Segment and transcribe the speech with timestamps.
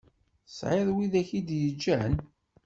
[0.47, 2.13] Tesεiḍ widak i d yeǧǧan